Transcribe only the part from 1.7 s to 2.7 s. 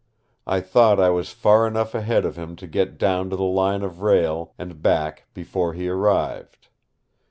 ahead of him to